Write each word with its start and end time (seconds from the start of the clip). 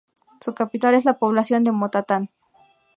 Su 0.39 0.55
capital 0.55 0.95
es 0.95 1.05
la 1.05 1.19
población 1.19 1.63
de 1.63 1.71
Motatán. 1.71 2.31